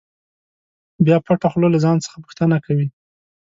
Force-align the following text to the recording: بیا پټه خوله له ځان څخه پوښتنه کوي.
بیا 1.05 1.17
پټه 1.25 1.47
خوله 1.51 1.67
له 1.73 1.79
ځان 1.85 1.97
څخه 2.05 2.17
پوښتنه 2.23 2.57
کوي. 2.65 2.87